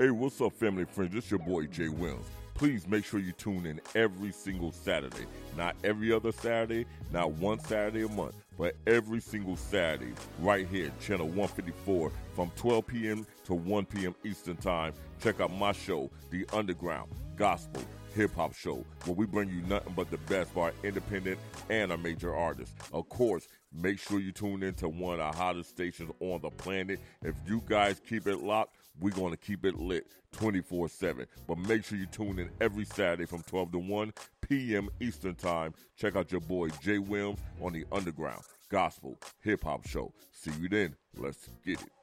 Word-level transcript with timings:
Hey, 0.00 0.10
what's 0.10 0.40
up, 0.40 0.52
family 0.52 0.84
friends? 0.84 1.12
It's 1.16 1.28
your 1.28 1.40
boy 1.40 1.66
Jay 1.66 1.88
Williams. 1.88 2.28
Please 2.54 2.86
make 2.86 3.04
sure 3.04 3.18
you 3.18 3.32
tune 3.32 3.66
in 3.66 3.80
every 3.96 4.30
single 4.30 4.70
Saturday. 4.70 5.26
Not 5.56 5.74
every 5.82 6.12
other 6.12 6.30
Saturday, 6.30 6.86
not 7.10 7.32
one 7.32 7.58
Saturday 7.58 8.04
a 8.04 8.08
month, 8.08 8.36
but 8.56 8.76
every 8.86 9.20
single 9.20 9.56
Saturday, 9.56 10.12
right 10.38 10.68
here, 10.68 10.92
channel 11.00 11.26
154, 11.26 12.12
from 12.36 12.52
12 12.54 12.86
p.m. 12.86 13.26
to 13.42 13.54
1 13.54 13.86
p.m. 13.86 14.14
Eastern 14.24 14.56
Time. 14.56 14.92
Check 15.20 15.40
out 15.40 15.52
my 15.52 15.72
show, 15.72 16.08
The 16.30 16.46
Underground 16.52 17.10
Gospel 17.34 17.82
Hip 18.14 18.34
Hop 18.36 18.54
Show, 18.54 18.84
where 19.04 19.14
we 19.14 19.26
bring 19.26 19.48
you 19.48 19.62
nothing 19.62 19.92
but 19.94 20.10
the 20.10 20.18
best 20.18 20.56
our 20.56 20.72
independent 20.82 21.38
and 21.70 21.92
our 21.92 21.98
major 21.98 22.34
artists. 22.34 22.74
Of 22.92 23.08
course, 23.08 23.48
make 23.72 23.98
sure 23.98 24.20
you 24.20 24.32
tune 24.32 24.62
in 24.62 24.74
to 24.74 24.88
one 24.88 25.20
of 25.20 25.32
the 25.32 25.38
hottest 25.38 25.70
stations 25.70 26.10
on 26.20 26.40
the 26.40 26.50
planet. 26.50 27.00
If 27.22 27.34
you 27.46 27.62
guys 27.66 28.00
keep 28.06 28.26
it 28.26 28.42
locked, 28.42 28.76
we're 29.00 29.10
going 29.10 29.30
to 29.30 29.36
keep 29.36 29.64
it 29.64 29.78
lit 29.78 30.06
24 30.32 30.88
7. 30.88 31.26
But 31.46 31.58
make 31.58 31.84
sure 31.84 31.98
you 31.98 32.06
tune 32.06 32.38
in 32.38 32.50
every 32.60 32.84
Saturday 32.84 33.26
from 33.26 33.42
12 33.42 33.72
to 33.72 33.78
1 33.78 34.12
p.m. 34.40 34.88
Eastern 35.00 35.34
Time. 35.34 35.74
Check 35.96 36.16
out 36.16 36.32
your 36.32 36.40
boy 36.40 36.68
Jay 36.82 36.98
Williams 36.98 37.40
on 37.60 37.72
the 37.72 37.84
Underground 37.92 38.42
Gospel 38.68 39.18
Hip 39.42 39.64
Hop 39.64 39.86
Show. 39.86 40.12
See 40.32 40.52
you 40.60 40.68
then. 40.68 40.96
Let's 41.16 41.48
get 41.64 41.80
it. 41.80 41.97